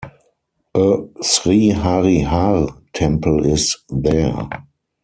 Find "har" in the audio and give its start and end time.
2.21-2.69